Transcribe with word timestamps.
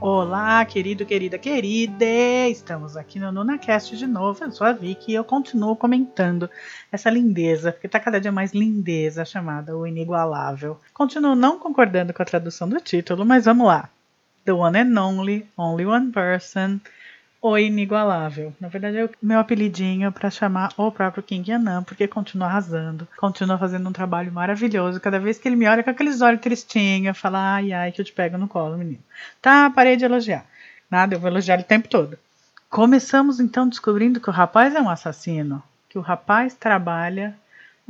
Olá, 0.00 0.64
querido, 0.64 1.04
querida, 1.04 1.36
querida! 1.36 2.04
Estamos 2.48 2.96
aqui 2.96 3.18
no 3.18 3.32
NunaCast 3.32 3.96
de 3.96 4.06
novo. 4.06 4.44
Eu 4.44 4.52
sou 4.52 4.64
a 4.64 4.72
Vicky 4.72 5.10
e 5.10 5.14
eu 5.16 5.24
continuo 5.24 5.74
comentando 5.74 6.48
essa 6.92 7.10
lindeza, 7.10 7.72
porque 7.72 7.88
tá 7.88 7.98
cada 7.98 8.20
dia 8.20 8.30
mais 8.30 8.52
lindeza, 8.52 9.24
chamada 9.24 9.76
O 9.76 9.84
Inigualável. 9.84 10.78
Continuo 10.94 11.34
não 11.34 11.58
concordando 11.58 12.14
com 12.14 12.22
a 12.22 12.26
tradução 12.26 12.68
do 12.68 12.80
título, 12.80 13.26
mas 13.26 13.46
vamos 13.46 13.66
lá. 13.66 13.90
The 14.50 14.54
One 14.54 14.76
and 14.76 14.98
Only, 14.98 15.46
Only 15.56 15.86
One 15.86 16.10
Person, 16.10 16.80
O 17.40 17.56
Inigualável. 17.56 18.52
Na 18.60 18.66
verdade 18.66 18.96
é 18.96 19.04
o 19.04 19.10
meu 19.22 19.38
apelidinho 19.38 20.10
para 20.10 20.28
chamar 20.28 20.72
o 20.76 20.90
próprio 20.90 21.22
King 21.22 21.52
Yanan, 21.52 21.84
porque 21.84 22.08
continua 22.08 22.48
arrasando, 22.48 23.06
continua 23.16 23.56
fazendo 23.56 23.88
um 23.88 23.92
trabalho 23.92 24.32
maravilhoso. 24.32 24.98
Cada 24.98 25.20
vez 25.20 25.38
que 25.38 25.46
ele 25.46 25.54
me 25.54 25.68
olha 25.68 25.84
com 25.84 25.90
aqueles 25.90 26.20
olhos 26.20 26.40
tristinhos, 26.40 27.16
fala 27.16 27.54
ai 27.54 27.72
ai 27.72 27.92
que 27.92 28.00
eu 28.00 28.04
te 28.04 28.12
pego 28.12 28.36
no 28.36 28.48
colo, 28.48 28.76
menino. 28.76 28.98
Tá, 29.40 29.70
parei 29.70 29.96
de 29.96 30.04
elogiar. 30.04 30.44
Nada, 30.90 31.14
eu 31.14 31.20
vou 31.20 31.30
elogiar 31.30 31.54
ele 31.54 31.62
o 31.62 31.66
tempo 31.66 31.86
todo. 31.86 32.18
Começamos 32.68 33.38
então 33.38 33.68
descobrindo 33.68 34.20
que 34.20 34.30
o 34.30 34.32
rapaz 34.32 34.74
é 34.74 34.80
um 34.80 34.90
assassino, 34.90 35.62
que 35.88 35.96
o 35.96 36.02
rapaz 36.02 36.54
trabalha 36.54 37.36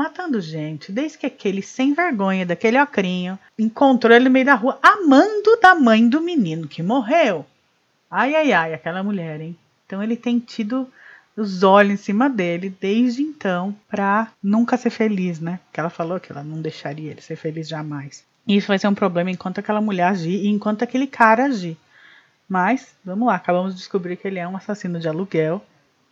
matando 0.00 0.40
gente, 0.40 0.90
desde 0.90 1.18
que 1.18 1.26
aquele 1.26 1.60
sem 1.60 1.92
vergonha 1.92 2.46
daquele 2.46 2.80
ocrinho 2.80 3.38
encontrou 3.58 4.16
ele 4.16 4.24
no 4.24 4.30
meio 4.30 4.46
da 4.46 4.54
rua, 4.54 4.78
amando 4.82 5.60
da 5.60 5.74
mãe 5.74 6.08
do 6.08 6.22
menino 6.22 6.66
que 6.66 6.82
morreu. 6.82 7.44
Ai, 8.10 8.34
ai, 8.34 8.50
ai, 8.50 8.72
aquela 8.72 9.02
mulher, 9.02 9.42
hein? 9.42 9.54
Então 9.84 10.02
ele 10.02 10.16
tem 10.16 10.38
tido 10.38 10.90
os 11.36 11.62
olhos 11.62 11.92
em 11.92 12.02
cima 12.02 12.30
dele 12.30 12.74
desde 12.80 13.22
então 13.22 13.76
pra 13.90 14.32
nunca 14.42 14.78
ser 14.78 14.88
feliz, 14.88 15.38
né? 15.38 15.60
Porque 15.66 15.78
ela 15.78 15.90
falou 15.90 16.18
que 16.18 16.32
ela 16.32 16.42
não 16.42 16.62
deixaria 16.62 17.10
ele 17.10 17.20
ser 17.20 17.36
feliz 17.36 17.68
jamais. 17.68 18.24
E 18.46 18.56
isso 18.56 18.68
vai 18.68 18.78
ser 18.78 18.88
um 18.88 18.94
problema 18.94 19.30
enquanto 19.30 19.58
aquela 19.58 19.82
mulher 19.82 20.04
agir 20.04 20.34
e 20.34 20.48
enquanto 20.48 20.82
aquele 20.82 21.06
cara 21.06 21.44
agir. 21.44 21.76
Mas, 22.48 22.94
vamos 23.04 23.28
lá, 23.28 23.34
acabamos 23.34 23.74
de 23.74 23.80
descobrir 23.80 24.16
que 24.16 24.26
ele 24.26 24.38
é 24.38 24.48
um 24.48 24.56
assassino 24.56 24.98
de 24.98 25.08
aluguel. 25.08 25.62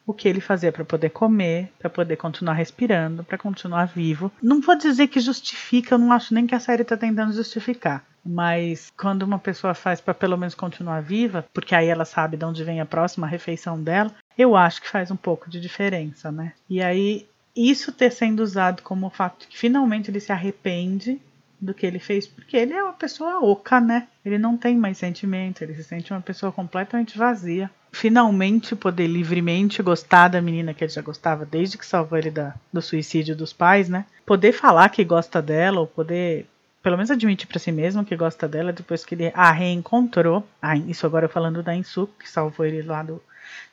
O 0.09 0.15
que 0.15 0.27
ele 0.27 0.41
fazia 0.41 0.73
para 0.73 0.87
poder 0.87 1.11
comer, 1.11 1.71
para 1.79 1.91
poder 1.91 2.17
continuar 2.17 2.55
respirando, 2.55 3.23
para 3.23 3.37
continuar 3.37 3.85
vivo. 3.85 4.33
Não 4.43 4.59
vou 4.59 4.75
dizer 4.75 5.09
que 5.09 5.21
justifica, 5.21 5.95
eu 5.95 5.99
não 5.99 6.13
acho 6.13 6.33
nem 6.33 6.47
que 6.47 6.55
a 6.55 6.61
série 6.61 6.83
tá 6.83 6.97
tentando 6.97 7.35
justificar. 7.35 8.03
Mas 8.25 8.91
quando 8.97 9.25
uma 9.25 9.39
pessoa 9.39 9.75
faz 9.75 10.01
para 10.01 10.15
pelo 10.15 10.39
menos 10.39 10.55
continuar 10.55 11.03
viva, 11.03 11.45
porque 11.53 11.75
aí 11.75 11.89
ela 11.89 12.07
sabe 12.07 12.39
de 12.39 12.45
onde 12.47 12.65
vem 12.65 12.81
a 12.81 12.87
próxima 12.87 13.27
refeição 13.27 13.83
dela, 13.83 14.11
eu 14.39 14.57
acho 14.57 14.81
que 14.81 14.89
faz 14.89 15.11
um 15.11 15.17
pouco 15.17 15.51
de 15.51 15.61
diferença, 15.61 16.33
né? 16.33 16.55
E 16.71 16.83
aí 16.83 17.27
isso 17.55 17.93
ter 17.93 18.11
sendo 18.11 18.41
usado 18.41 18.83
como 18.83 19.09
o 19.09 19.11
fato 19.11 19.47
que 19.47 19.59
finalmente 19.59 20.11
ele 20.11 20.21
se 20.21 20.33
arrepende 20.33 21.21
do 21.61 21.75
que 21.75 21.85
ele 21.85 21.99
fez, 21.99 22.27
porque 22.27 22.57
ele 22.57 22.73
é 22.73 22.83
uma 22.83 22.93
pessoa 22.93 23.45
oca, 23.45 23.79
né? 23.79 24.09
Ele 24.25 24.39
não 24.39 24.57
tem 24.57 24.75
mais 24.75 24.97
sentimento, 24.97 25.61
ele 25.61 25.75
se 25.75 25.85
sente 25.85 26.13
uma 26.13 26.21
pessoa 26.21 26.51
completamente 26.51 27.19
vazia. 27.19 27.71
Finalmente 27.91 28.77
poder 28.77 29.07
livremente 29.07 29.83
gostar 29.83 30.29
da 30.29 30.41
menina 30.41 30.75
que 30.75 30.85
ele 30.85 30.93
já 30.93 31.03
gostava 31.03 31.45
desde 31.45 31.79
que 31.79 31.87
salvou 31.87 32.19
ele 32.19 32.31
da, 32.31 32.55
do 32.73 32.83
suicídio 32.83 33.35
dos 33.35 33.53
pais, 33.53 33.89
né? 33.89 34.05
Poder 34.27 34.53
falar 34.53 34.89
que 34.91 35.03
gosta 35.05 35.41
dela, 35.41 35.81
ou 35.81 35.87
poder 35.87 36.47
pelo 36.83 36.97
menos 36.97 37.11
admitir 37.11 37.47
para 37.47 37.59
si 37.59 37.73
mesmo 37.73 38.05
que 38.05 38.17
gosta 38.17 38.47
dela 38.47 38.73
depois 38.73 39.05
que 39.05 39.15
ele 39.15 39.33
a 39.35 39.51
reencontrou. 39.51 40.47
Ah, 40.61 40.77
isso 40.77 41.07
agora 41.07 41.29
falando 41.29 41.63
da 41.63 41.75
Insu, 41.75 42.09
que 42.19 42.31
salvou 42.31 42.65
ele 42.65 42.83
lá 42.83 43.03
do, 43.03 43.23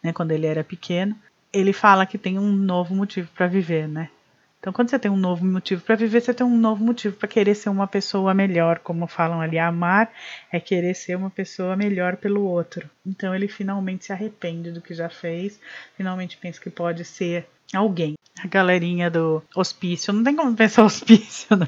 né, 0.02 0.12
quando 0.12 0.32
ele 0.32 0.46
era 0.46 0.64
pequeno. 0.64 1.16
Ele 1.54 1.72
fala 1.72 2.06
que 2.06 2.18
tem 2.18 2.38
um 2.38 2.52
novo 2.52 2.96
motivo 2.96 3.30
para 3.36 3.48
viver, 3.48 3.88
né? 3.88 4.10
Então, 4.66 4.74
quando 4.74 4.90
você 4.90 4.98
tem 4.98 5.12
um 5.12 5.16
novo 5.16 5.46
motivo 5.46 5.84
para 5.84 5.96
viver, 5.96 6.22
você 6.22 6.34
tem 6.34 6.44
um 6.44 6.58
novo 6.58 6.84
motivo 6.84 7.16
para 7.16 7.28
querer 7.28 7.54
ser 7.54 7.70
uma 7.70 7.86
pessoa 7.86 8.34
melhor, 8.34 8.80
como 8.80 9.06
falam 9.06 9.40
ali, 9.40 9.60
amar 9.60 10.12
é 10.52 10.60
querer 10.60 10.96
ser 10.96 11.16
uma 11.16 11.30
pessoa 11.30 11.76
melhor 11.76 12.18
pelo 12.18 12.44
outro. 12.44 12.90
Então, 13.06 13.36
ele 13.36 13.48
finalmente 13.48 14.06
se 14.06 14.12
arrepende 14.12 14.72
do 14.72 14.82
que 14.82 14.96
já 14.96 15.08
fez, 15.08 15.62
finalmente 15.96 16.36
pensa 16.38 16.60
que 16.60 16.72
pode 16.72 17.06
ser 17.06 17.46
alguém. 17.72 18.15
A 18.46 18.48
galerinha 18.48 19.10
do 19.10 19.42
hospício, 19.56 20.14
não 20.14 20.24
tem 20.24 20.36
como 20.36 20.56
pensar 20.56 20.84
hospício, 20.86 21.58
né? 21.58 21.68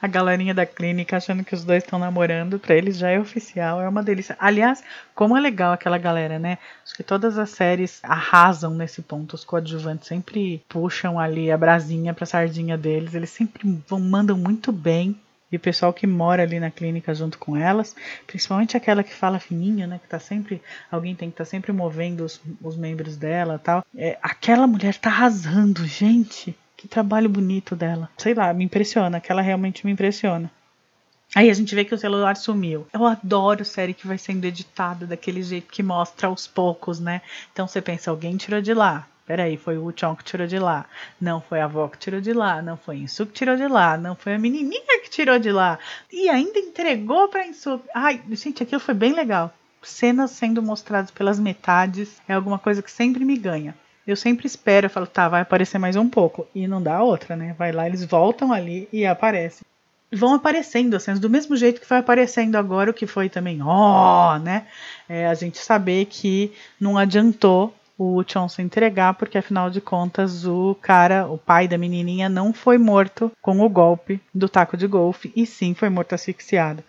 A 0.00 0.06
galerinha 0.06 0.54
da 0.54 0.64
clínica 0.64 1.18
achando 1.18 1.44
que 1.44 1.54
os 1.54 1.64
dois 1.64 1.84
estão 1.84 1.98
namorando, 1.98 2.58
pra 2.58 2.74
eles 2.74 2.96
já 2.96 3.10
é 3.10 3.20
oficial, 3.20 3.78
é 3.78 3.86
uma 3.86 4.02
delícia. 4.02 4.34
Aliás, 4.40 4.82
como 5.14 5.36
é 5.36 5.40
legal 5.40 5.74
aquela 5.74 5.98
galera, 5.98 6.38
né? 6.38 6.56
Acho 6.82 6.94
que 6.94 7.02
todas 7.02 7.36
as 7.36 7.50
séries 7.50 8.00
arrasam 8.02 8.74
nesse 8.74 9.02
ponto. 9.02 9.34
Os 9.34 9.44
coadjuvantes 9.44 10.08
sempre 10.08 10.64
puxam 10.66 11.20
ali 11.20 11.52
a 11.52 11.58
brasinha 11.58 12.14
pra 12.14 12.24
sardinha 12.24 12.78
deles, 12.78 13.14
eles 13.14 13.28
sempre 13.28 13.82
vão, 13.86 14.00
mandam 14.00 14.38
muito 14.38 14.72
bem 14.72 15.20
e 15.54 15.56
o 15.56 15.60
pessoal 15.60 15.92
que 15.92 16.04
mora 16.04 16.42
ali 16.42 16.58
na 16.58 16.68
clínica 16.68 17.14
junto 17.14 17.38
com 17.38 17.56
elas, 17.56 17.94
principalmente 18.26 18.76
aquela 18.76 19.04
que 19.04 19.14
fala 19.14 19.38
fininho, 19.38 19.86
né, 19.86 20.00
que 20.02 20.08
tá 20.08 20.18
sempre, 20.18 20.60
alguém 20.90 21.14
tem 21.14 21.30
que 21.30 21.36
tá 21.36 21.44
sempre 21.44 21.70
movendo 21.72 22.24
os, 22.24 22.40
os 22.60 22.76
membros 22.76 23.16
dela, 23.16 23.56
tal. 23.56 23.84
É, 23.96 24.18
aquela 24.20 24.66
mulher 24.66 24.96
tá 24.96 25.10
arrasando, 25.10 25.86
gente. 25.86 26.56
Que 26.76 26.88
trabalho 26.88 27.28
bonito 27.28 27.76
dela. 27.76 28.10
Sei 28.18 28.34
lá, 28.34 28.52
me 28.52 28.64
impressiona, 28.64 29.18
aquela 29.18 29.40
realmente 29.40 29.86
me 29.86 29.92
impressiona. 29.92 30.50
Aí 31.34 31.50
a 31.50 31.54
gente 31.54 31.74
vê 31.74 31.84
que 31.84 31.94
o 31.94 31.98
celular 31.98 32.36
sumiu. 32.36 32.86
Eu 32.92 33.04
adoro 33.04 33.64
série 33.64 33.94
que 33.94 34.06
vai 34.06 34.18
sendo 34.18 34.44
editada 34.44 35.06
daquele 35.06 35.42
jeito 35.42 35.72
que 35.72 35.82
mostra 35.82 36.28
aos 36.28 36.46
poucos, 36.46 37.00
né? 37.00 37.22
Então 37.52 37.66
você 37.66 37.80
pensa, 37.80 38.10
alguém 38.10 38.36
tirou 38.36 38.60
de 38.60 38.72
lá, 38.72 39.06
Peraí, 39.26 39.56
foi 39.56 39.78
o 39.78 39.92
Chon 39.96 40.14
que 40.14 40.24
tirou 40.24 40.46
de 40.46 40.58
lá. 40.58 40.84
Não 41.18 41.40
foi 41.40 41.60
a 41.60 41.64
avó 41.64 41.88
que 41.88 41.98
tirou 41.98 42.20
de 42.20 42.32
lá. 42.32 42.60
Não 42.60 42.76
foi 42.76 42.96
a 42.96 42.98
Insu 42.98 43.24
que 43.24 43.32
tirou 43.32 43.56
de 43.56 43.66
lá. 43.66 43.96
Não 43.96 44.14
foi 44.14 44.34
a 44.34 44.38
menininha 44.38 45.00
que 45.02 45.08
tirou 45.08 45.38
de 45.38 45.50
lá. 45.50 45.78
E 46.12 46.28
ainda 46.28 46.58
entregou 46.58 47.26
pra 47.28 47.46
Insu. 47.46 47.80
Ai, 47.94 48.20
gente, 48.32 48.62
aquilo 48.62 48.80
foi 48.80 48.92
bem 48.92 49.14
legal. 49.14 49.52
Cenas 49.82 50.30
sendo 50.30 50.62
mostradas 50.62 51.10
pelas 51.10 51.38
metades 51.38 52.20
é 52.28 52.34
alguma 52.34 52.58
coisa 52.58 52.82
que 52.82 52.90
sempre 52.90 53.24
me 53.24 53.36
ganha. 53.36 53.74
Eu 54.06 54.16
sempre 54.16 54.46
espero, 54.46 54.86
eu 54.86 54.90
falo, 54.90 55.06
tá, 55.06 55.28
vai 55.28 55.40
aparecer 55.40 55.78
mais 55.78 55.96
um 55.96 56.08
pouco. 56.08 56.46
E 56.54 56.66
não 56.66 56.82
dá 56.82 57.02
outra, 57.02 57.34
né? 57.34 57.54
Vai 57.58 57.72
lá, 57.72 57.86
eles 57.86 58.04
voltam 58.04 58.52
ali 58.52 58.86
e 58.92 59.06
aparecem. 59.06 59.64
Vão 60.14 60.34
aparecendo 60.34 60.94
as 60.94 61.02
cenas 61.02 61.20
do 61.20 61.28
mesmo 61.28 61.56
jeito 61.56 61.80
que 61.80 61.86
foi 61.86 61.98
aparecendo 61.98 62.56
agora, 62.56 62.90
o 62.90 62.94
que 62.94 63.06
foi 63.06 63.28
também, 63.28 63.60
ó, 63.62 64.34
oh, 64.34 64.38
né? 64.38 64.66
É, 65.08 65.26
a 65.26 65.34
gente 65.34 65.58
saber 65.58 66.06
que 66.06 66.52
não 66.80 66.96
adiantou 66.96 67.74
o 67.98 68.22
Chon 68.26 68.48
se 68.48 68.60
entregar, 68.60 69.14
porque 69.14 69.38
afinal 69.38 69.70
de 69.70 69.80
contas 69.80 70.44
o 70.44 70.74
cara, 70.80 71.26
o 71.28 71.38
pai 71.38 71.68
da 71.68 71.78
menininha, 71.78 72.28
não 72.28 72.52
foi 72.52 72.76
morto 72.78 73.30
com 73.40 73.60
o 73.60 73.68
golpe 73.68 74.20
do 74.34 74.48
taco 74.48 74.76
de 74.76 74.86
golfe, 74.86 75.32
e 75.36 75.46
sim 75.46 75.74
foi 75.74 75.88
morto 75.88 76.14
asfixiado. 76.14 76.82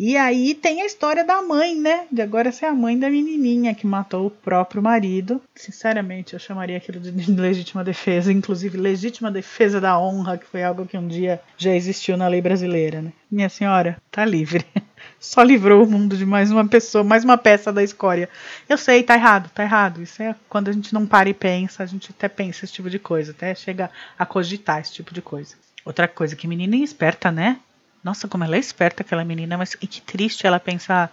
E 0.00 0.16
aí 0.16 0.54
tem 0.54 0.80
a 0.80 0.86
história 0.86 1.24
da 1.24 1.42
mãe, 1.42 1.74
né? 1.74 2.06
De 2.12 2.22
agora 2.22 2.52
ser 2.52 2.66
a 2.66 2.72
mãe 2.72 2.96
da 2.96 3.10
menininha 3.10 3.74
que 3.74 3.84
matou 3.84 4.28
o 4.28 4.30
próprio 4.30 4.80
marido. 4.80 5.42
Sinceramente, 5.56 6.34
eu 6.34 6.38
chamaria 6.38 6.76
aquilo 6.76 7.00
de 7.00 7.10
legítima 7.34 7.82
defesa, 7.82 8.32
inclusive 8.32 8.78
legítima 8.78 9.28
defesa 9.28 9.80
da 9.80 9.98
honra, 9.98 10.38
que 10.38 10.46
foi 10.46 10.62
algo 10.62 10.86
que 10.86 10.96
um 10.96 11.08
dia 11.08 11.40
já 11.56 11.74
existiu 11.74 12.16
na 12.16 12.28
lei 12.28 12.40
brasileira, 12.40 13.02
né? 13.02 13.12
Minha 13.28 13.48
senhora, 13.48 14.00
tá 14.08 14.24
livre. 14.24 14.64
Só 15.18 15.42
livrou 15.42 15.82
o 15.82 15.90
mundo 15.90 16.16
de 16.16 16.24
mais 16.24 16.52
uma 16.52 16.66
pessoa, 16.68 17.02
mais 17.02 17.24
uma 17.24 17.36
peça 17.36 17.72
da 17.72 17.82
escória. 17.82 18.28
Eu 18.68 18.78
sei, 18.78 19.02
tá 19.02 19.16
errado, 19.16 19.50
tá 19.52 19.64
errado. 19.64 20.00
Isso 20.00 20.22
é 20.22 20.32
quando 20.48 20.68
a 20.68 20.72
gente 20.72 20.94
não 20.94 21.08
para 21.08 21.28
e 21.28 21.34
pensa, 21.34 21.82
a 21.82 21.86
gente 21.86 22.12
até 22.16 22.28
pensa 22.28 22.64
esse 22.64 22.72
tipo 22.72 22.88
de 22.88 23.00
coisa, 23.00 23.32
até 23.32 23.52
chega 23.52 23.90
a 24.16 24.24
cogitar 24.24 24.80
esse 24.80 24.92
tipo 24.92 25.12
de 25.12 25.20
coisa. 25.20 25.56
Outra 25.84 26.06
coisa, 26.06 26.36
que 26.36 26.46
menina 26.46 26.76
esperta, 26.76 27.32
né? 27.32 27.58
Nossa, 28.08 28.26
como 28.26 28.42
ela 28.42 28.56
é 28.56 28.58
esperta, 28.58 29.02
aquela 29.02 29.22
menina, 29.22 29.58
mas 29.58 29.74
que 29.74 30.00
triste 30.00 30.46
ela 30.46 30.58
pensar. 30.58 31.12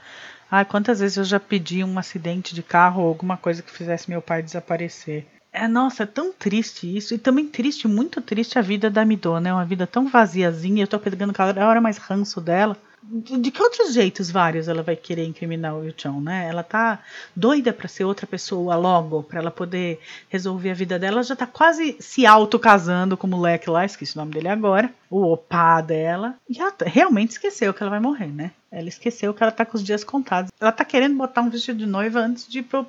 Ah, 0.49 0.63
quantas 0.63 1.01
vezes 1.01 1.17
eu 1.17 1.25
já 1.25 1.37
pedi 1.41 1.83
um 1.83 1.99
acidente 1.99 2.55
de 2.55 2.63
carro 2.63 3.01
ou 3.01 3.09
alguma 3.09 3.35
coisa 3.35 3.61
que 3.61 3.69
fizesse 3.69 4.09
meu 4.09 4.21
pai 4.21 4.41
desaparecer. 4.41 5.25
É, 5.51 5.67
nossa, 5.67 6.03
é 6.03 6.05
tão 6.05 6.31
triste 6.31 6.95
isso. 6.95 7.13
E 7.13 7.17
também 7.17 7.49
triste, 7.49 7.85
muito 7.85 8.21
triste 8.21 8.57
a 8.57 8.61
vida 8.61 8.89
da 8.89 9.03
Midô, 9.03 9.41
né? 9.41 9.51
Uma 9.51 9.65
vida 9.65 9.85
tão 9.85 10.07
vaziazinha. 10.07 10.83
Eu 10.83 10.87
tô 10.87 10.97
pegando 10.97 11.33
cada 11.33 11.67
hora 11.67 11.81
mais 11.81 11.97
ranço 11.97 12.39
dela 12.39 12.77
de, 13.09 13.51
que 13.51 13.61
outros 13.61 13.93
jeitos 13.93 14.31
vários 14.31 14.67
ela 14.67 14.81
vai 14.81 14.95
querer 14.95 15.25
incriminar 15.25 15.75
o 15.75 15.85
Yuchon, 15.85 16.19
né? 16.19 16.47
Ela 16.49 16.63
tá 16.63 16.99
doida 17.35 17.71
para 17.71 17.87
ser 17.87 18.03
outra 18.03 18.25
pessoa 18.25 18.75
logo, 18.75 19.23
para 19.23 19.39
ela 19.39 19.51
poder 19.51 19.99
resolver 20.29 20.71
a 20.71 20.73
vida 20.73 20.97
dela. 20.97 21.17
Ela 21.17 21.23
já 21.23 21.35
tá 21.35 21.45
quase 21.45 21.95
se 21.99 22.25
auto-casando 22.25 23.15
com 23.15 23.27
o 23.27 23.29
moleque 23.29 23.69
lá, 23.69 23.85
esqueci 23.85 24.15
o 24.15 24.19
nome 24.19 24.33
dele 24.33 24.47
agora, 24.47 24.91
o 25.09 25.31
opá 25.31 25.81
dela. 25.81 26.35
E 26.49 26.59
ela 26.59 26.73
realmente 26.85 27.31
esqueceu 27.31 27.73
que 27.73 27.81
ela 27.81 27.91
vai 27.91 27.99
morrer, 27.99 28.27
né? 28.27 28.51
Ela 28.71 28.89
esqueceu 28.89 29.33
que 29.33 29.41
ela 29.41 29.51
tá 29.51 29.65
com 29.65 29.77
os 29.77 29.83
dias 29.83 30.03
contados. 30.03 30.51
Ela 30.59 30.71
tá 30.71 30.83
querendo 30.83 31.15
botar 31.15 31.41
um 31.41 31.49
vestido 31.49 31.79
de 31.79 31.85
noiva 31.85 32.19
antes 32.19 32.47
de 32.47 32.59
ir 32.59 32.63
pro 32.63 32.85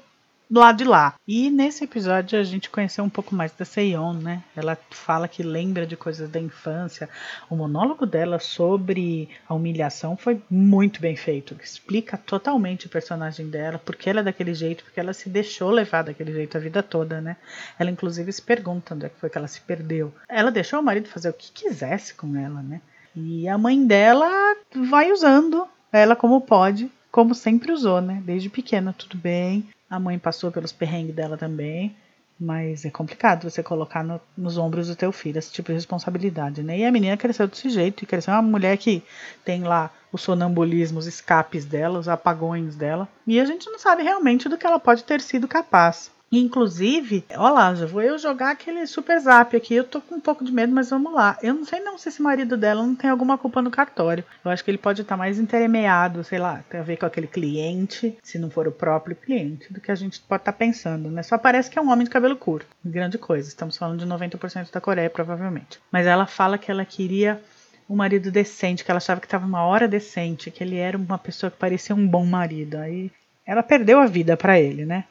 lado 0.51 0.79
de 0.79 0.85
lá. 0.85 1.15
E 1.27 1.51
nesse 1.51 1.85
episódio 1.85 2.39
a 2.39 2.43
gente 2.43 2.71
conheceu 2.71 3.05
um 3.05 3.09
pouco 3.11 3.35
mais 3.35 3.53
da 3.53 3.65
Seiyon, 3.65 4.15
né? 4.15 4.43
Ela 4.55 4.79
fala 4.91 5.29
que 5.29 5.43
lembra 5.43 5.87
de 5.87 5.97
coisas 5.97 6.29
da 6.31 6.41
infância. 6.41 7.09
O 7.51 7.57
monólogo 7.57 8.07
dela 8.07 8.39
sobre 8.39 9.29
a 9.49 9.55
humilhação 9.55 10.17
foi 10.17 10.41
muito 10.51 11.01
bem 11.01 11.17
feito. 11.17 11.57
Explica 11.63 12.17
totalmente 12.17 12.87
o 12.87 12.91
personagem 12.91 13.49
dela, 13.49 13.81
porque 13.85 14.09
ela 14.09 14.21
é 14.21 14.25
daquele 14.25 14.55
jeito, 14.55 14.85
porque 14.85 15.01
ela 15.01 15.13
se 15.13 15.29
deixou 15.29 15.71
levar 15.71 16.03
daquele 16.03 16.33
jeito 16.33 16.57
a 16.57 16.61
vida 16.61 16.83
toda, 16.83 17.21
né? 17.21 17.37
Ela 17.79 17.91
inclusive 17.91 18.33
se 18.33 18.43
pergunta 18.43 18.95
onde 18.95 19.07
é 19.07 19.09
que 19.09 19.21
foi 19.21 19.31
que 19.31 19.39
ela 19.39 19.49
se 19.49 19.61
perdeu. 19.61 20.13
Ela 20.29 20.51
deixou 20.51 20.81
o 20.81 20.83
marido 20.83 21.09
fazer 21.09 21.29
o 21.29 21.35
que 21.35 21.51
quisesse 21.51 22.15
com 22.15 22.37
ela, 22.37 22.63
né? 22.63 22.81
E 23.15 23.49
a 23.49 23.57
mãe 23.57 23.87
dela 23.87 24.55
vai 24.75 25.11
usando 25.11 25.67
ela 25.91 26.15
como 26.15 26.41
pode, 26.43 26.91
como 27.17 27.35
sempre 27.35 27.73
usou, 27.73 28.03
né? 28.03 28.23
Desde 28.27 28.51
pequena, 28.51 28.93
tudo 28.93 29.17
bem. 29.17 29.67
A 29.89 29.99
mãe 29.99 30.19
passou 30.19 30.53
pelos 30.53 30.71
perrengues 30.71 31.15
dela 31.15 31.39
também. 31.39 31.97
Mas 32.39 32.85
é 32.85 32.91
complicado 32.91 33.51
você 33.51 33.63
colocar 33.63 34.05
no, 34.05 34.21
nos 34.37 34.59
ombros 34.59 34.89
do 34.89 34.95
teu 34.95 35.11
filho 35.11 35.39
esse 35.39 35.51
tipo 35.51 35.69
de 35.69 35.77
responsabilidade, 35.77 36.63
né? 36.63 36.79
E 36.79 36.85
a 36.85 36.93
menina 36.93 37.17
cresceu 37.17 37.49
desse 37.49 37.71
jeito, 37.71 38.03
e 38.03 38.07
cresceu 38.07 38.35
uma 38.35 38.43
mulher 38.43 38.77
que 38.77 39.03
tem 39.43 39.63
lá 39.63 39.91
o 40.13 40.19
sonambulismo, 40.19 40.99
os 40.99 41.07
escapes 41.07 41.65
dela, 41.65 41.99
os 41.99 42.07
apagões 42.07 42.77
dela. 42.77 43.09
E 43.27 43.41
a 43.41 43.47
gente 43.47 43.71
não 43.71 43.79
sabe 43.79 44.03
realmente 44.03 44.47
do 44.47 44.59
que 44.59 44.67
ela 44.67 44.79
pode 44.79 45.03
ter 45.03 45.23
sido 45.23 45.49
capaz. 45.49 46.11
Inclusive, 46.39 47.25
olha 47.37 47.53
lá, 47.53 47.75
já 47.75 47.87
vou 47.87 48.03
eu 48.03 48.19
jogar 48.19 48.51
aquele 48.51 48.87
super 48.87 49.19
zap 49.21 49.57
aqui. 49.57 49.75
Eu 49.75 49.85
tô 49.85 50.01
com 50.01 50.17
um 50.17 50.21
pouco 50.21 50.45
de 50.45 50.53
medo, 50.53 50.73
mas 50.73 50.91
vamos 50.91 51.13
lá. 51.13 51.39
Eu 51.43 51.55
não 51.55 51.65
sei 51.65 51.81
não 51.81 51.97
se 51.97 52.09
esse 52.09 52.21
marido 52.21 52.57
dela 52.57 52.83
não 52.83 52.95
tem 52.95 53.11
alguma 53.11 53.39
culpa 53.39 53.63
no 53.63 53.71
cartório. 53.71 54.25
Eu 54.45 54.51
acho 54.51 54.65
que 54.65 54.71
ele 54.71 54.79
pode 54.79 55.03
estar 55.03 55.17
mais 55.17 55.39
entremeado, 55.39 56.25
sei 56.25 56.39
lá, 56.39 56.65
tem 56.69 56.81
a 56.81 56.83
ver 56.83 56.97
com 56.97 57.07
aquele 57.07 57.27
cliente, 57.27 58.17
se 58.23 58.39
não 58.39 58.51
for 58.51 58.67
o 58.69 58.73
próprio 58.73 59.17
cliente, 59.17 59.73
do 59.73 59.81
que 59.81 59.91
a 59.91 59.95
gente 59.95 60.21
pode 60.21 60.43
estar 60.43 60.53
pensando, 60.53 61.11
né? 61.11 61.23
Só 61.23 61.39
parece 61.39 61.71
que 61.71 61.79
é 61.79 61.83
um 61.83 61.91
homem 61.91 62.05
de 62.05 62.11
cabelo 62.11 62.37
curto. 62.37 62.67
Grande 62.85 63.19
coisa. 63.19 63.49
Estamos 63.49 63.77
falando 63.77 63.99
de 63.99 64.07
90% 64.07 64.71
da 64.71 64.81
Coreia, 64.81 65.11
provavelmente. 65.11 65.81
Mas 65.91 66.07
ela 66.07 66.27
fala 66.27 66.59
que 66.59 66.71
ela 66.71 66.85
queria 66.85 67.41
um 67.89 67.97
marido 67.97 68.31
decente, 68.31 68.85
que 68.85 68.91
ela 68.91 68.99
achava 68.99 69.21
que 69.21 69.27
estava 69.27 69.47
uma 69.47 69.65
hora 69.65 69.87
decente, 69.87 70.51
que 70.51 70.63
ele 70.63 70.77
era 70.77 70.97
uma 70.99 71.19
pessoa 71.19 71.51
que 71.51 71.57
parecia 71.57 71.95
um 71.95 72.07
bom 72.07 72.25
marido. 72.25 72.77
Aí 72.77 73.11
ela 73.47 73.63
perdeu 73.63 74.01
a 74.01 74.07
vida 74.07 74.37
para 74.37 74.59
ele, 74.59 74.85
né? 74.85 75.05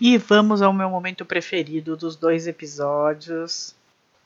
E 0.00 0.16
vamos 0.16 0.62
ao 0.62 0.72
meu 0.72 0.88
momento 0.88 1.24
preferido 1.24 1.96
dos 1.96 2.14
dois 2.14 2.46
episódios. 2.46 3.74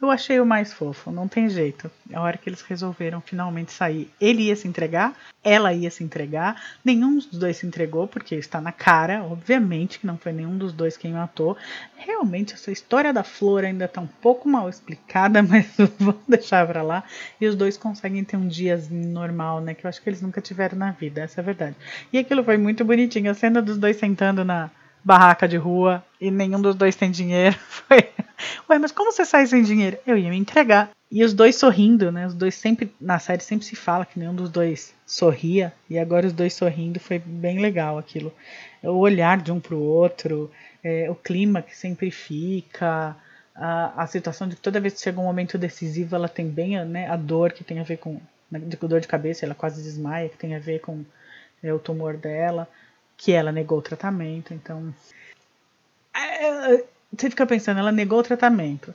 Eu 0.03 0.11
achei 0.11 0.41
o 0.41 0.45
mais 0.45 0.73
fofo, 0.73 1.13
não 1.13 1.29
tem 1.29 1.49
jeito. 1.49 1.89
A 2.13 2.21
hora 2.21 2.37
que 2.37 2.51
eles 2.51 2.61
resolveram 2.61 3.21
finalmente 3.21 3.71
sair, 3.71 4.11
ele 4.21 4.43
ia 4.43 4.57
se 4.57 4.67
entregar, 4.67 5.17
ela 5.45 5.73
ia 5.73 5.91
se 5.93 6.03
entregar. 6.03 6.61
Nenhum 6.85 7.15
dos 7.15 7.27
dois 7.27 7.59
se 7.59 7.67
entregou, 7.67 8.09
porque 8.09 8.35
está 8.35 8.61
na 8.61 8.73
cara, 8.73 9.23
obviamente 9.23 10.01
que 10.01 10.07
não 10.07 10.19
foi 10.19 10.33
nenhum 10.33 10.59
dos 10.59 10.73
dois 10.73 10.97
quem 10.97 11.13
matou. 11.13 11.57
Realmente, 11.97 12.53
essa 12.53 12.73
história 12.73 13.13
da 13.13 13.23
flor 13.23 13.65
ainda 13.65 13.85
está 13.85 14.01
um 14.01 14.09
pouco 14.09 14.49
mal 14.49 14.69
explicada, 14.69 15.41
mas 15.45 15.69
vamos 15.99 16.21
deixar 16.27 16.67
pra 16.67 16.83
lá. 16.83 17.05
E 17.41 17.47
os 17.47 17.55
dois 17.55 17.79
conseguem 17.79 18.25
ter 18.25 18.37
um 18.37 18.49
dia 18.49 18.77
normal, 18.91 19.61
né? 19.61 19.73
Que 19.73 19.87
eu 19.87 19.89
acho 19.89 20.03
que 20.03 20.11
eles 20.11 20.21
nunca 20.21 20.41
tiveram 20.41 20.77
na 20.77 20.91
vida, 20.91 21.23
essa 21.23 21.41
é 21.41 21.43
a 21.43 21.45
verdade. 21.45 21.77
E 22.13 22.19
aquilo 22.19 22.43
foi 22.43 22.59
muito 22.59 22.85
bonitinho. 22.85 23.31
A 23.31 23.35
cena 23.35 23.63
dos 23.63 23.79
dois 23.79 23.97
sentando 23.97 24.45
na 24.45 24.69
barraca 25.05 25.49
de 25.49 25.57
rua 25.57 26.05
e 26.21 26.31
nenhum 26.31 26.61
dos 26.61 26.75
dois 26.75 26.97
tem 26.97 27.11
dinheiro. 27.11 27.57
Foi. 27.69 28.09
Ué, 28.69 28.79
mas 28.79 28.93
como 28.93 29.13
você 29.13 29.25
sai 29.25 29.47
sem 29.47 29.63
dinheiro? 29.63 29.99
Eu 30.07 30.17
ia 30.17 30.31
me 30.31 30.37
entregar. 30.37 30.91
E 31.11 31.23
os 31.23 31.35
dois 31.35 31.57
sorrindo, 31.57 32.11
né? 32.11 32.27
Os 32.27 32.35
dois 32.35 32.55
sempre. 32.55 32.93
Na 33.01 33.19
série 33.19 33.43
sempre 33.43 33.67
se 33.67 33.77
fala 33.77 34.07
que 34.07 34.19
nenhum 34.19 34.35
dos 34.35 34.51
dois 34.51 34.95
sorria. 35.07 35.73
E 35.89 35.99
agora 35.99 36.27
os 36.27 36.33
dois 36.33 36.55
sorrindo 36.55 36.99
foi 36.99 37.19
bem 37.19 37.59
legal 37.59 37.99
aquilo. 37.99 38.33
O 38.83 38.99
olhar 38.99 39.41
de 39.41 39.53
um 39.53 39.61
pro 39.61 39.79
outro, 39.79 40.51
é, 40.83 41.11
o 41.11 41.15
clima 41.15 41.63
que 41.63 41.77
sempre 41.77 42.11
fica. 42.11 43.17
A, 43.55 44.03
a 44.03 44.07
situação 44.07 44.49
de 44.49 44.57
que 44.57 44.63
toda 44.63 44.81
vez 44.81 44.95
que 44.95 45.01
chega 45.01 45.21
um 45.21 45.25
momento 45.25 45.59
decisivo, 45.59 46.17
ela 46.17 46.29
tem 46.29 46.49
bem 46.49 46.83
né, 46.87 47.07
a 47.09 47.17
dor 47.17 47.53
que 47.53 47.63
tem 47.63 47.79
a 47.81 47.85
ver 47.85 47.99
com. 47.99 48.19
Né, 48.51 48.59
de, 48.61 48.77
dor 48.77 49.01
de 49.01 49.09
cabeça, 49.09 49.45
ela 49.45 49.55
quase 49.55 49.83
desmaia, 49.83 50.29
que 50.31 50.39
tem 50.39 50.55
a 50.55 50.59
ver 50.59 50.81
com 50.81 51.05
é, 51.63 51.73
o 51.73 51.79
tumor 51.79 52.17
dela 52.17 52.67
que 53.23 53.31
ela 53.31 53.53
negou 53.53 53.79
o 53.79 53.83
tratamento. 53.83 54.53
Então, 54.53 54.93
é, 56.13 56.85
você 57.17 57.31
fica 57.31 57.47
pensando, 57.47 57.79
ela 57.79 57.93
negou 57.93 58.19
o 58.19 58.23
tratamento. 58.23 58.93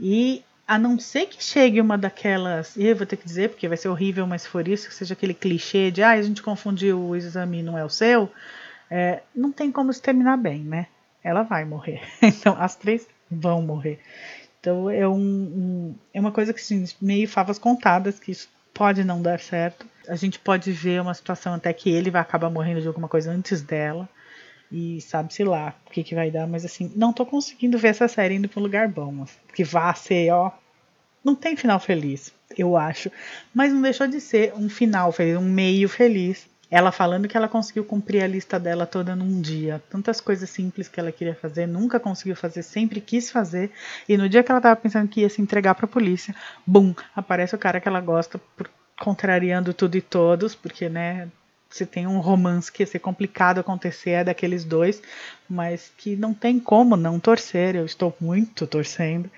E 0.00 0.42
a 0.66 0.76
não 0.76 0.98
ser 0.98 1.26
que 1.26 1.42
chegue 1.42 1.80
uma 1.80 1.96
daquelas, 1.96 2.76
e 2.76 2.86
eu 2.86 2.96
vou 2.96 3.06
ter 3.06 3.16
que 3.16 3.24
dizer, 3.24 3.50
porque 3.50 3.68
vai 3.68 3.76
ser 3.76 3.88
horrível, 3.88 4.26
mas 4.26 4.42
se 4.42 4.48
for 4.48 4.66
isso, 4.66 4.88
que 4.88 4.94
seja 4.94 5.14
aquele 5.14 5.32
clichê 5.32 5.92
de 5.92 6.02
ah, 6.02 6.10
a 6.10 6.22
gente 6.22 6.42
confundiu 6.42 7.00
o 7.00 7.14
exame 7.14 7.62
não 7.62 7.78
é 7.78 7.84
o 7.84 7.88
seu, 7.88 8.28
é, 8.90 9.22
não 9.32 9.52
tem 9.52 9.70
como 9.70 9.92
se 9.92 10.02
terminar 10.02 10.36
bem, 10.36 10.58
né? 10.64 10.88
Ela 11.22 11.44
vai 11.44 11.64
morrer. 11.64 12.02
Então, 12.20 12.56
as 12.58 12.74
três 12.74 13.06
vão 13.30 13.62
morrer. 13.62 14.00
Então, 14.58 14.90
é, 14.90 15.06
um, 15.06 15.14
um, 15.14 15.94
é 16.12 16.18
uma 16.18 16.32
coisa 16.32 16.52
que, 16.52 16.60
assim, 16.60 16.84
meio 17.00 17.28
favas 17.28 17.60
contadas, 17.60 18.18
que 18.18 18.32
isso 18.32 18.48
pode 18.78 19.02
não 19.02 19.20
dar 19.20 19.40
certo. 19.40 19.84
A 20.06 20.14
gente 20.14 20.38
pode 20.38 20.70
ver 20.70 21.02
uma 21.02 21.12
situação 21.12 21.52
até 21.52 21.72
que 21.72 21.90
ele 21.90 22.12
vai 22.12 22.22
acabar 22.22 22.48
morrendo 22.48 22.80
de 22.80 22.86
alguma 22.86 23.08
coisa 23.08 23.32
antes 23.32 23.60
dela. 23.60 24.08
E 24.70 25.00
sabe-se 25.00 25.42
lá 25.42 25.74
o 25.86 25.90
que, 25.90 26.04
que 26.04 26.14
vai 26.14 26.30
dar, 26.30 26.46
mas 26.46 26.64
assim, 26.64 26.92
não 26.94 27.12
tô 27.12 27.26
conseguindo 27.26 27.76
ver 27.76 27.88
essa 27.88 28.06
série 28.06 28.36
indo 28.36 28.48
pra 28.48 28.60
um 28.60 28.62
lugar 28.62 28.86
bom. 28.86 29.22
Assim, 29.22 29.38
que 29.52 29.64
vá 29.64 29.92
ser, 29.94 30.30
ó. 30.30 30.52
Não 31.24 31.34
tem 31.34 31.56
final 31.56 31.80
feliz, 31.80 32.32
eu 32.56 32.76
acho. 32.76 33.10
Mas 33.52 33.72
não 33.72 33.82
deixou 33.82 34.06
de 34.06 34.20
ser 34.20 34.54
um 34.54 34.68
final 34.68 35.10
feliz, 35.10 35.36
um 35.36 35.42
meio 35.42 35.88
feliz. 35.88 36.46
Ela 36.70 36.92
falando 36.92 37.26
que 37.26 37.36
ela 37.36 37.48
conseguiu 37.48 37.84
cumprir 37.84 38.22
a 38.22 38.26
lista 38.26 38.60
dela 38.60 38.86
toda 38.86 39.16
num 39.16 39.40
dia. 39.40 39.82
Tantas 39.88 40.20
coisas 40.20 40.50
simples 40.50 40.86
que 40.86 41.00
ela 41.00 41.10
queria 41.10 41.34
fazer, 41.34 41.66
nunca 41.66 41.98
conseguiu 41.98 42.36
fazer, 42.36 42.62
sempre 42.62 43.00
quis 43.00 43.30
fazer. 43.30 43.70
E 44.06 44.16
no 44.18 44.28
dia 44.28 44.42
que 44.42 44.50
ela 44.50 44.60
tava 44.60 44.76
pensando 44.76 45.08
que 45.08 45.22
ia 45.22 45.30
se 45.30 45.40
entregar 45.40 45.74
pra 45.74 45.86
polícia, 45.86 46.34
bum, 46.66 46.94
aparece 47.16 47.54
o 47.54 47.58
cara 47.58 47.80
que 47.80 47.88
ela 47.88 48.00
gosta, 48.00 48.38
por, 48.54 48.68
contrariando 49.00 49.72
tudo 49.72 49.96
e 49.96 50.02
todos, 50.02 50.54
porque, 50.54 50.90
né, 50.90 51.28
se 51.70 51.86
tem 51.86 52.06
um 52.06 52.20
romance 52.20 52.70
que 52.70 52.82
ia 52.82 52.86
ser 52.86 52.98
complicado 52.98 53.60
acontecer 53.60 54.10
é 54.10 54.24
daqueles 54.24 54.64
dois, 54.64 55.02
mas 55.48 55.90
que 55.96 56.16
não 56.16 56.34
tem 56.34 56.58
como 56.60 56.96
não 56.96 57.18
torcer. 57.18 57.76
Eu 57.76 57.86
estou 57.86 58.14
muito 58.20 58.66
torcendo 58.66 59.30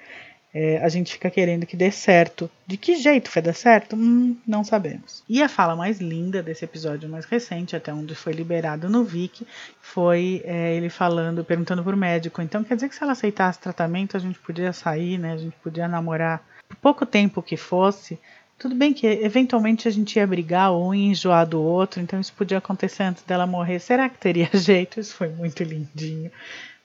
é, 0.53 0.79
a 0.79 0.89
gente 0.89 1.13
fica 1.13 1.31
querendo 1.31 1.65
que 1.65 1.77
dê 1.77 1.91
certo. 1.91 2.51
De 2.67 2.77
que 2.77 2.97
jeito 2.97 3.31
vai 3.33 3.43
dar 3.43 3.55
certo? 3.55 3.95
Hum, 3.95 4.37
não 4.47 4.65
sabemos. 4.65 5.23
E 5.29 5.43
a 5.43 5.49
fala 5.49 5.77
mais 5.77 6.01
linda 6.01 6.43
desse 6.43 6.65
episódio 6.65 7.09
mais 7.09 7.25
recente, 7.25 7.77
até 7.77 7.93
onde 7.93 8.15
foi 8.15 8.33
liberado 8.33 8.89
no 8.89 9.05
Viki, 9.05 9.47
foi 9.81 10.43
é, 10.45 10.75
ele 10.75 10.89
falando, 10.89 11.45
perguntando 11.45 11.85
pro 11.85 11.97
médico. 11.97 12.43
Então 12.43 12.65
quer 12.65 12.75
dizer 12.75 12.89
que 12.89 12.97
se 12.97 13.03
ela 13.03 13.13
aceitasse 13.13 13.61
tratamento, 13.61 14.17
a 14.17 14.21
gente 14.21 14.39
podia 14.41 14.73
sair, 14.73 15.19
né? 15.19 15.33
A 15.33 15.39
gente 15.39 15.57
podia 15.63 15.87
namorar 15.87 16.43
por 16.69 16.77
pouco 16.77 17.07
tempo 17.07 17.43
que 17.43 17.57
fosse. 17.57 18.19
Tudo 18.59 18.75
bem 18.75 18.93
que 18.93 19.07
eventualmente 19.07 19.89
a 19.89 19.91
gente 19.91 20.17
ia 20.17 20.27
brigar 20.27 20.71
ou 20.71 20.95
ia 20.95 21.13
enjoar 21.13 21.47
do 21.47 21.63
outro, 21.63 21.99
então 21.99 22.21
isso 22.21 22.33
podia 22.35 22.59
acontecer 22.59 23.05
antes 23.05 23.23
dela 23.23 23.47
morrer. 23.47 23.79
Será 23.79 24.09
que 24.09 24.19
teria 24.19 24.51
jeito? 24.53 25.01
Isso 25.01 25.15
foi 25.15 25.29
muito 25.29 25.63
lindinho. 25.63 26.31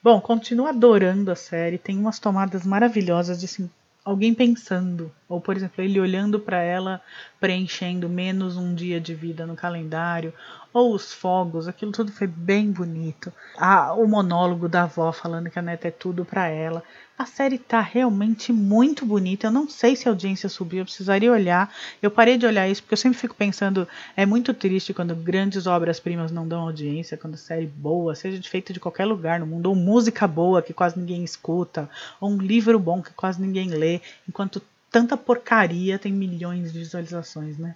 Bom, 0.06 0.22
continuo 0.22 0.68
adorando 0.68 1.32
a 1.32 1.36
série. 1.36 1.80
Tem 1.80 1.98
umas 1.98 2.20
tomadas 2.20 2.64
maravilhosas 2.64 3.40
de 3.40 3.46
assim, 3.46 3.68
alguém 4.04 4.36
pensando, 4.36 5.12
ou 5.28 5.42
por 5.42 5.56
exemplo, 5.56 5.84
ele 5.84 6.00
olhando 6.00 6.40
para 6.40 6.62
ela, 6.62 7.02
preenchendo 7.40 8.08
menos 8.08 8.58
um 8.58 8.76
dia 8.76 9.00
de 9.00 9.16
vida 9.16 9.46
no 9.46 9.56
calendário, 9.56 10.34
ou 10.76 10.94
os 10.94 11.14
fogos, 11.14 11.70
aquilo 11.70 11.94
tudo 11.94 12.12
foi 12.12 12.28
bem 12.28 12.70
bonito. 12.70 13.32
Ah, 13.58 13.94
o 13.94 14.06
monólogo 14.06 14.68
da 14.68 14.84
avó 14.84 15.12
falando 15.12 15.50
que 15.50 15.58
a 15.58 15.62
neta 15.62 15.88
é 15.88 15.92
tudo 15.92 16.26
para 16.26 16.48
ela. 16.48 16.84
A 17.18 17.26
série 17.26 17.58
tá 17.58 17.80
realmente 17.80 18.52
muito 18.52 19.06
bonita. 19.06 19.48
Eu 19.48 19.52
não 19.52 19.70
sei 19.70 19.96
se 19.96 20.06
a 20.06 20.12
audiência 20.12 20.50
subiu, 20.50 20.80
eu 20.80 20.86
precisaria 20.86 21.32
olhar. 21.32 21.74
Eu 22.02 22.12
parei 22.12 22.38
de 22.38 22.46
olhar 22.46 22.68
isso 22.68 22.84
porque 22.84 22.94
eu 22.94 22.98
sempre 22.98 23.18
fico 23.18 23.34
pensando, 23.34 23.88
é 24.18 24.26
muito 24.26 24.54
triste 24.54 24.94
quando 24.94 25.16
grandes 25.16 25.66
obras-primas 25.66 26.30
não 26.30 26.46
dão 26.46 26.64
audiência, 26.64 27.16
quando 27.16 27.38
série 27.38 27.68
boa, 27.68 28.14
seja 28.14 28.44
feita 28.44 28.74
de 28.74 28.80
qualquer 28.82 29.06
lugar 29.06 29.40
no 29.40 29.48
mundo, 29.48 29.68
ou 29.68 29.76
música 29.76 30.28
boa 30.28 30.62
que 30.62 30.74
quase 30.74 31.00
ninguém 31.00 31.24
escuta, 31.24 31.90
ou 32.20 32.32
um 32.32 32.38
livro 32.38 32.78
bom 32.78 33.02
que 33.02 33.14
quase 33.14 33.42
ninguém 33.42 33.70
lê, 33.70 34.02
enquanto 34.28 34.62
tanta 34.96 35.18
porcaria 35.18 36.00
tem 36.00 36.14
milhões 36.14 36.72
de 36.72 36.80
visualizações, 36.80 37.58
né? 37.58 37.76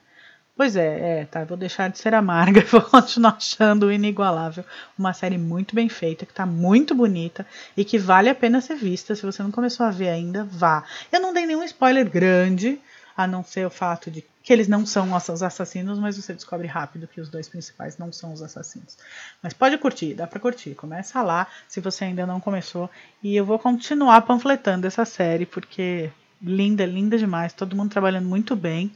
Pois 0.55 0.77
é, 0.77 1.19
é, 1.19 1.25
tá. 1.25 1.43
Vou 1.43 1.57
deixar 1.57 1.89
de 1.89 1.99
ser 1.99 2.13
amarga 2.13 2.61
vou 2.71 2.81
continuar 2.81 3.35
achando 3.35 3.91
inigualável. 3.91 4.63
Uma 4.97 5.11
série 5.11 5.37
muito 5.37 5.75
bem 5.75 5.89
feita, 5.89 6.25
que 6.25 6.33
tá 6.33 6.45
muito 6.45 6.95
bonita 6.95 7.45
e 7.75 7.83
que 7.83 7.97
vale 7.97 8.29
a 8.29 8.35
pena 8.35 8.61
ser 8.61 8.75
vista. 8.75 9.15
Se 9.15 9.25
você 9.25 9.43
não 9.43 9.51
começou 9.51 9.85
a 9.85 9.91
ver 9.91 10.07
ainda, 10.07 10.45
vá. 10.45 10.85
Eu 11.11 11.19
não 11.19 11.33
dei 11.33 11.45
nenhum 11.45 11.61
spoiler 11.65 12.09
grande, 12.09 12.79
a 13.17 13.27
não 13.27 13.43
ser 13.43 13.67
o 13.67 13.69
fato 13.69 14.09
de 14.09 14.23
que 14.41 14.53
eles 14.53 14.69
não 14.69 14.85
são 14.85 15.13
os 15.13 15.43
assassinos, 15.43 15.99
mas 15.99 16.15
você 16.15 16.33
descobre 16.33 16.67
rápido 16.67 17.05
que 17.05 17.19
os 17.19 17.27
dois 17.27 17.49
principais 17.49 17.97
não 17.97 18.13
são 18.13 18.31
os 18.31 18.41
assassinos. 18.41 18.97
Mas 19.43 19.51
pode 19.51 19.77
curtir, 19.77 20.13
dá 20.13 20.25
pra 20.25 20.39
curtir. 20.39 20.73
Começa 20.73 21.21
lá, 21.21 21.47
se 21.67 21.81
você 21.81 22.05
ainda 22.05 22.25
não 22.25 22.39
começou. 22.39 22.89
E 23.21 23.35
eu 23.35 23.43
vou 23.43 23.59
continuar 23.59 24.21
panfletando 24.21 24.87
essa 24.87 25.03
série, 25.03 25.45
porque 25.45 26.09
linda, 26.41 26.85
linda 26.85 27.17
demais. 27.17 27.53
Todo 27.53 27.75
mundo 27.75 27.91
trabalhando 27.91 28.27
muito 28.27 28.55
bem 28.55 28.91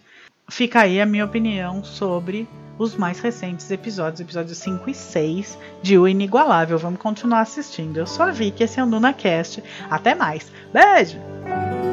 fica 0.49 0.81
aí 0.81 0.99
a 0.99 1.05
minha 1.05 1.25
opinião 1.25 1.83
sobre 1.83 2.47
os 2.77 2.95
mais 2.95 3.19
recentes 3.19 3.69
episódios, 3.69 4.19
episódios 4.19 4.57
5 4.57 4.89
e 4.89 4.93
6 4.93 5.57
de 5.81 5.97
O 5.97 6.07
Inigualável. 6.07 6.77
Vamos 6.77 6.99
continuar 6.99 7.41
assistindo. 7.41 7.97
Eu 7.97 8.07
sou 8.07 8.25
a 8.25 8.31
Vicky, 8.31 8.63
esse 8.63 8.79
é 8.79 8.83
o 8.83 8.87
NunaCast. 8.87 9.63
Até 9.89 10.15
mais. 10.15 10.51
Beijo! 10.71 11.92